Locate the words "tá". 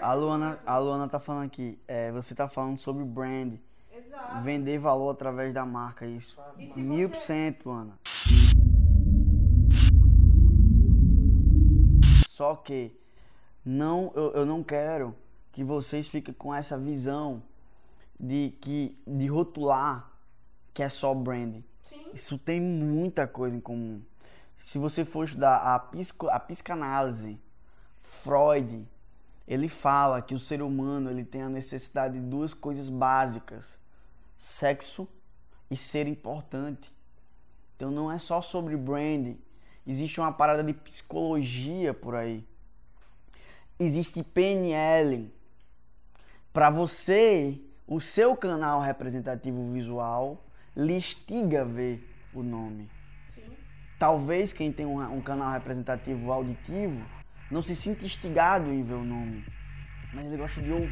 1.08-1.20, 2.34-2.48